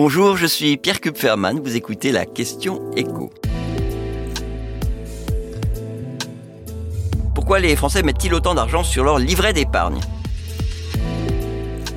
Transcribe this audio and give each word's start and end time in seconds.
Bonjour, 0.00 0.36
je 0.36 0.46
suis 0.46 0.76
Pierre 0.76 1.00
Kupferman, 1.00 1.58
vous 1.58 1.74
écoutez 1.74 2.12
la 2.12 2.24
question 2.24 2.88
écho. 2.94 3.32
Pourquoi 7.34 7.58
les 7.58 7.74
Français 7.74 8.04
mettent-ils 8.04 8.32
autant 8.32 8.54
d'argent 8.54 8.84
sur 8.84 9.02
leur 9.02 9.18
livret 9.18 9.52
d'épargne? 9.52 9.98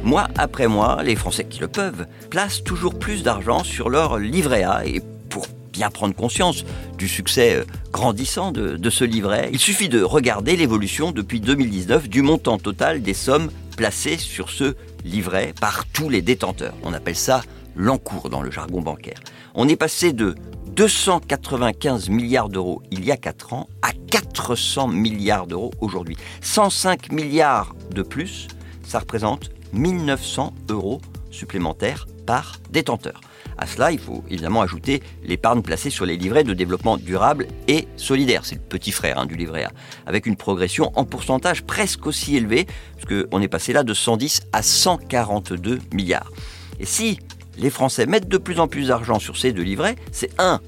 Mois 0.02 0.30
après 0.36 0.68
mois, 0.68 1.04
les 1.04 1.16
Français 1.16 1.44
qui 1.44 1.60
le 1.60 1.68
peuvent 1.68 2.08
placent 2.32 2.64
toujours 2.64 2.98
plus 2.98 3.22
d'argent 3.22 3.64
sur 3.64 3.88
leur 3.88 4.18
livret 4.18 4.64
A 4.64 4.84
et 4.84 5.00
pour 5.30 5.46
bien 5.72 5.92
prendre 5.92 6.16
conscience 6.16 6.66
du 6.98 7.08
succès 7.08 7.58
euh, 7.58 7.66
grandissant 7.92 8.52
de, 8.52 8.78
de 8.78 8.90
ce 8.90 9.04
livret, 9.04 9.52
il 9.54 9.60
suffit 9.60 9.90
de 9.90 10.02
regarder 10.02 10.56
l'évolution 10.56 11.12
depuis 11.12 11.40
2019 11.40 12.10
du 12.10 12.24
montant 12.24 12.58
total 12.58 13.04
des 13.04 13.14
sommes 13.14 13.52
placées 13.78 14.18
sur 14.18 14.50
ce 14.50 14.74
livret 15.06 15.54
par 15.62 15.86
tous 15.86 16.10
les 16.10 16.24
détenteurs. 16.24 16.74
On 16.84 16.94
appelle 16.94 17.16
ça 17.16 17.44
l'encours 17.76 18.30
dans 18.30 18.42
le 18.42 18.52
jargon 18.52 18.82
bancaire. 18.82 19.20
On 19.56 19.68
est 19.68 19.76
passé 19.76 20.14
de 20.14 20.36
295 20.76 22.10
milliards 22.10 22.50
d'euros 22.50 22.82
il 22.92 23.04
y 23.04 23.12
a 23.12 23.18
4 23.18 23.54
ans 23.54 23.68
à 23.82 23.92
400 24.10 24.88
milliards 24.88 25.48
d'euros 25.48 25.72
aujourd'hui. 25.82 26.18
105 26.42 27.12
milliards 27.12 27.76
de 27.92 28.02
plus, 28.02 28.48
ça 28.84 29.00
représente 29.00 29.52
1900 29.74 30.54
euros 30.70 31.02
supplémentaires 31.30 32.08
par 32.26 32.58
détenteur. 32.70 33.22
À 33.58 33.68
cela, 33.68 33.92
il 33.92 34.00
faut 34.00 34.24
évidemment 34.30 34.62
ajouter 34.62 35.04
l'épargne 35.24 35.62
placée 35.62 35.90
sur 35.90 36.06
les 36.06 36.18
livrets 36.18 36.44
de 36.44 36.54
développement 36.54 36.98
durable 36.98 37.48
et 37.68 37.88
solidaire. 37.96 38.46
C'est 38.46 38.56
le 38.56 38.62
petit 38.62 38.92
frère 38.92 39.20
hein, 39.20 39.26
du 39.26 39.36
livret 39.36 39.66
A, 39.66 39.72
avec 40.06 40.26
une 40.26 40.36
progression 40.36 40.92
en 40.96 41.06
pourcentage 41.06 41.64
presque 41.64 42.08
aussi 42.08 42.36
élevée, 42.36 42.66
puisqu'on 42.98 43.42
est 43.42 43.48
passé 43.48 43.72
là 43.72 43.84
de 43.84 43.94
110 43.94 44.42
à 44.52 44.64
142 44.64 45.80
milliards. 45.94 46.32
Et 46.80 46.86
si 46.86 47.20
les 47.58 47.70
Français 47.70 48.06
mettent 48.06 48.30
de 48.30 48.38
plus 48.38 48.60
en 48.60 48.68
plus 48.68 48.88
d'argent 48.88 49.20
sur 49.20 49.38
ces 49.38 49.52
deux 49.52 49.64
livrets, 49.64 49.96
c'est 50.12 50.32
un, 50.40 50.60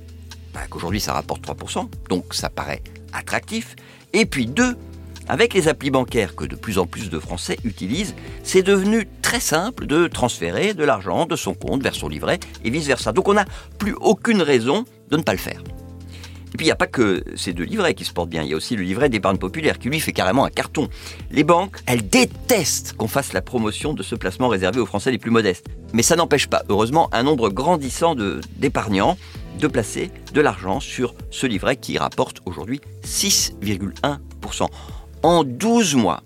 bah, 0.54 0.62
qu'aujourd'hui 0.70 1.00
ça 1.00 1.14
rapporte 1.14 1.46
3%, 1.46 1.88
donc 2.10 2.34
ça 2.34 2.50
paraît 2.50 2.82
attractif, 3.14 3.76
et 4.14 4.26
puis 4.26 4.46
deux, 4.46 4.76
avec 5.28 5.54
les 5.54 5.68
applis 5.68 5.90
bancaires 5.90 6.36
que 6.36 6.46
de 6.46 6.56
plus 6.56 6.78
en 6.78 6.86
plus 6.86 7.10
de 7.10 7.20
Français 7.20 7.58
utilisent, 7.64 8.16
c'est 8.44 8.64
devenu 8.64 9.08
très 9.22 9.40
simple 9.40 9.88
de 9.88 10.08
transférer 10.08 10.74
de 10.74 10.84
l'argent 10.84 11.26
de 11.26 11.36
son 11.36 11.54
compte 11.54 11.82
vers 11.82 11.96
son 11.96 12.10
livret 12.10 12.40
et 12.64 12.70
vice-versa. 12.70 13.14
Donc 13.14 13.28
on 13.30 13.34
n'a 13.34 13.46
plus 13.80 13.96
aucune 14.00 14.42
raison 14.42 14.86
de 15.10 15.18
ne 15.18 15.24
pas 15.24 15.32
le 15.32 15.38
faire. 15.38 15.64
Et 16.54 16.58
puis 16.58 16.66
il 16.66 16.68
n'y 16.68 16.72
a 16.72 16.76
pas 16.76 16.88
que 16.88 17.24
ces 17.36 17.54
deux 17.54 17.64
livrets 17.64 17.96
qui 17.96 18.06
se 18.06 18.14
portent 18.14 18.30
bien, 18.30 18.44
il 18.44 18.50
y 18.50 18.54
a 18.54 18.56
aussi 18.56 18.76
le 18.76 18.84
livret 18.84 19.10
d'épargne 19.10 19.38
populaire 19.38 19.80
qui 19.80 19.90
lui 19.90 20.00
fait 20.00 20.14
carrément 20.14 20.46
un 20.46 20.52
carton. 20.52 20.88
Les 21.32 21.44
banques, 21.44 21.78
elles 21.88 22.08
détestent 22.08 22.94
qu'on 22.94 23.08
fasse 23.08 23.34
la 23.34 23.42
promotion 23.42 23.94
de 23.94 24.04
ce 24.04 24.14
placement 24.14 24.50
réservé 24.50 24.80
aux 24.80 24.86
Français 24.86 25.10
les 25.10 25.18
plus 25.18 25.32
modestes. 25.32 25.66
Mais 25.94 26.04
ça 26.04 26.16
n'empêche 26.16 26.48
pas, 26.48 26.64
heureusement, 26.70 27.10
un 27.12 27.24
nombre 27.24 27.50
grandissant 27.50 28.16
d'épargnants 28.58 29.18
de 29.60 29.68
placer 29.68 30.12
de 30.34 30.42
l'argent 30.42 30.80
sur 30.80 31.16
ce 31.32 31.48
livret 31.48 31.76
qui 31.76 31.98
rapporte 31.98 32.42
aujourd'hui 32.46 32.82
6,1%. 33.04 34.68
En 35.24 35.44
12 35.44 35.96
mois, 35.96 36.22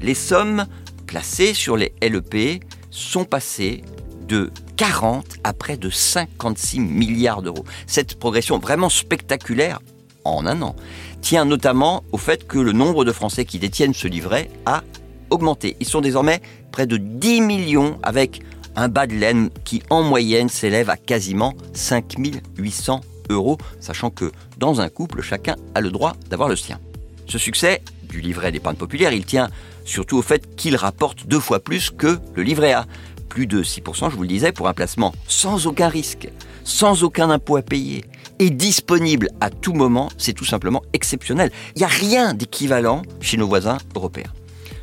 les 0.00 0.14
sommes 0.14 0.66
placées 1.06 1.54
sur 1.54 1.76
les 1.76 1.94
LEP 2.00 2.62
sont 2.90 3.24
passées 3.24 3.82
de 4.26 4.50
40 4.76 5.24
à 5.44 5.52
près 5.52 5.76
de 5.76 5.90
56 5.90 6.80
milliards 6.80 7.42
d'euros. 7.42 7.64
Cette 7.86 8.18
progression 8.18 8.58
vraiment 8.58 8.88
spectaculaire 8.88 9.80
en 10.24 10.46
un 10.46 10.62
an 10.62 10.74
tient 11.20 11.44
notamment 11.44 12.02
au 12.12 12.18
fait 12.18 12.46
que 12.46 12.58
le 12.58 12.72
nombre 12.72 13.04
de 13.04 13.12
Français 13.12 13.44
qui 13.44 13.58
détiennent 13.58 13.94
ce 13.94 14.08
livret 14.08 14.50
a 14.66 14.82
augmenté. 15.30 15.76
Ils 15.80 15.86
sont 15.86 16.00
désormais 16.00 16.40
près 16.72 16.86
de 16.86 16.96
10 16.96 17.40
millions 17.40 17.98
avec 18.02 18.42
un 18.76 18.88
bas 18.88 19.06
de 19.06 19.14
laine 19.14 19.50
qui 19.64 19.82
en 19.90 20.02
moyenne 20.02 20.48
s'élève 20.48 20.90
à 20.90 20.96
quasiment 20.96 21.54
5800 21.74 23.00
euros, 23.30 23.58
sachant 23.80 24.10
que 24.10 24.32
dans 24.58 24.80
un 24.80 24.88
couple, 24.88 25.22
chacun 25.22 25.56
a 25.74 25.80
le 25.80 25.90
droit 25.90 26.14
d'avoir 26.28 26.48
le 26.48 26.56
sien. 26.56 26.78
Ce 27.26 27.38
succès 27.38 27.82
du 28.08 28.20
livret 28.20 28.52
d'épargne 28.52 28.76
populaire, 28.76 29.12
il 29.12 29.24
tient 29.24 29.48
surtout 29.84 30.18
au 30.18 30.22
fait 30.22 30.56
qu'il 30.56 30.76
rapporte 30.76 31.26
deux 31.26 31.40
fois 31.40 31.60
plus 31.60 31.90
que 31.90 32.18
le 32.34 32.42
livret 32.42 32.72
A. 32.72 32.86
Plus 33.34 33.48
de 33.48 33.64
6%, 33.64 34.12
je 34.12 34.14
vous 34.16 34.22
le 34.22 34.28
disais, 34.28 34.52
pour 34.52 34.68
un 34.68 34.74
placement 34.74 35.12
sans 35.26 35.66
aucun 35.66 35.88
risque, 35.88 36.28
sans 36.62 37.02
aucun 37.02 37.30
impôt 37.30 37.56
à 37.56 37.62
payer, 37.62 38.04
et 38.38 38.48
disponible 38.48 39.28
à 39.40 39.50
tout 39.50 39.72
moment, 39.72 40.08
c'est 40.18 40.34
tout 40.34 40.44
simplement 40.44 40.82
exceptionnel. 40.92 41.50
Il 41.74 41.80
n'y 41.80 41.84
a 41.84 41.88
rien 41.88 42.32
d'équivalent 42.32 43.02
chez 43.20 43.36
nos 43.36 43.48
voisins 43.48 43.78
européens. 43.96 44.30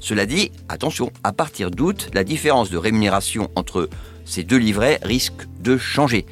Cela 0.01 0.25
dit, 0.25 0.51
attention, 0.67 1.13
à 1.23 1.31
partir 1.31 1.71
d'août, 1.71 2.09
la 2.13 2.25
différence 2.25 2.69
de 2.69 2.77
rémunération 2.77 3.49
entre 3.55 3.87
ces 4.25 4.43
deux 4.43 4.57
livrets 4.57 4.99
risque 5.01 5.47
de 5.61 5.77
changer. 5.77 6.25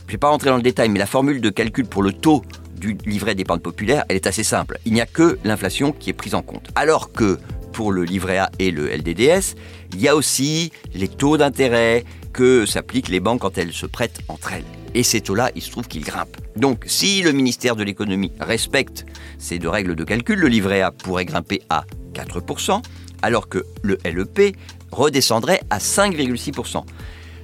Je 0.00 0.06
ne 0.06 0.10
vais 0.10 0.18
pas 0.18 0.30
rentrer 0.30 0.50
dans 0.50 0.56
le 0.56 0.62
détail, 0.62 0.88
mais 0.88 0.98
la 0.98 1.06
formule 1.06 1.40
de 1.40 1.50
calcul 1.50 1.86
pour 1.86 2.02
le 2.02 2.12
taux 2.12 2.42
du 2.80 2.98
livret 3.06 3.36
d'épargne 3.36 3.60
populaire, 3.60 4.04
elle 4.08 4.16
est 4.16 4.26
assez 4.26 4.42
simple. 4.42 4.80
Il 4.86 4.92
n'y 4.92 5.00
a 5.00 5.06
que 5.06 5.38
l'inflation 5.44 5.92
qui 5.92 6.10
est 6.10 6.14
prise 6.14 6.34
en 6.34 6.42
compte. 6.42 6.68
Alors 6.74 7.12
que 7.12 7.38
pour 7.80 7.92
le 7.92 8.04
livret 8.04 8.36
A 8.36 8.50
et 8.58 8.72
le 8.72 8.94
LDDS, 8.94 9.56
il 9.94 10.02
y 10.02 10.08
a 10.08 10.14
aussi 10.14 10.70
les 10.92 11.08
taux 11.08 11.38
d'intérêt 11.38 12.04
que 12.34 12.66
s'appliquent 12.66 13.08
les 13.08 13.20
banques 13.20 13.40
quand 13.40 13.56
elles 13.56 13.72
se 13.72 13.86
prêtent 13.86 14.20
entre 14.28 14.52
elles. 14.52 14.66
Et 14.92 15.02
ces 15.02 15.22
taux-là, 15.22 15.50
il 15.56 15.62
se 15.62 15.70
trouve 15.70 15.88
qu'ils 15.88 16.04
grimpent. 16.04 16.36
Donc, 16.56 16.84
si 16.86 17.22
le 17.22 17.32
ministère 17.32 17.76
de 17.76 17.82
l'économie 17.82 18.32
respecte 18.38 19.06
ces 19.38 19.58
deux 19.58 19.70
règles 19.70 19.96
de 19.96 20.04
calcul, 20.04 20.38
le 20.38 20.48
livret 20.48 20.82
A 20.82 20.90
pourrait 20.90 21.24
grimper 21.24 21.62
à 21.70 21.84
4%, 22.12 22.82
alors 23.22 23.48
que 23.48 23.64
le 23.80 23.96
LEP 24.04 24.54
redescendrait 24.92 25.62
à 25.70 25.78
5,6%. 25.78 26.84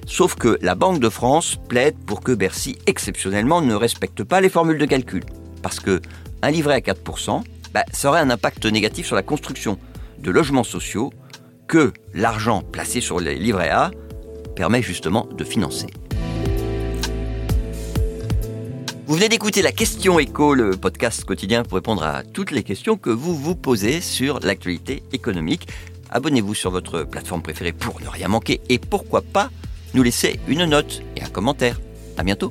Sauf 0.05 0.35
que 0.35 0.59
la 0.61 0.75
Banque 0.75 0.99
de 0.99 1.09
France 1.09 1.57
plaide 1.67 1.95
pour 2.05 2.21
que 2.21 2.31
Bercy, 2.31 2.77
exceptionnellement, 2.85 3.63
ne 3.63 3.73
respecte 3.73 4.23
pas 4.23 4.39
les 4.39 4.49
formules 4.49 4.77
de 4.77 4.85
calcul. 4.85 5.23
Parce 5.63 5.79
que 5.79 5.99
un 6.43 6.51
livret 6.51 6.75
à 6.75 6.79
4%, 6.79 7.41
bah, 7.73 7.83
ça 7.91 8.09
aurait 8.09 8.19
un 8.19 8.29
impact 8.29 8.67
négatif 8.67 9.07
sur 9.07 9.15
la 9.15 9.23
construction 9.23 9.79
de 10.19 10.31
logements 10.31 10.63
sociaux 10.63 11.11
que 11.67 11.91
l'argent 12.13 12.61
placé 12.61 13.01
sur 13.01 13.19
les 13.19 13.35
livrets 13.35 13.69
A 13.69 13.91
permet 14.55 14.81
justement 14.81 15.27
de 15.31 15.43
financer. 15.43 15.87
Vous 19.05 19.15
venez 19.15 19.29
d'écouter 19.29 19.61
la 19.61 19.71
question 19.71 20.19
écho, 20.19 20.53
le 20.53 20.71
podcast 20.71 21.23
quotidien 21.23 21.63
pour 21.63 21.75
répondre 21.75 22.03
à 22.03 22.23
toutes 22.23 22.51
les 22.51 22.63
questions 22.63 22.97
que 22.97 23.09
vous 23.09 23.35
vous 23.35 23.55
posez 23.55 24.01
sur 24.01 24.39
l'actualité 24.41 25.01
économique. 25.13 25.69
Abonnez-vous 26.09 26.53
sur 26.53 26.71
votre 26.71 27.03
plateforme 27.03 27.41
préférée 27.41 27.71
pour 27.71 28.01
ne 28.01 28.07
rien 28.07 28.27
manquer 28.27 28.59
et 28.67 28.79
pourquoi 28.79 29.21
pas 29.21 29.49
nous 29.93 30.03
laisser 30.03 30.39
une 30.47 30.65
note 30.65 31.01
et 31.15 31.23
un 31.23 31.29
commentaire. 31.29 31.79
À 32.17 32.23
bientôt. 32.23 32.49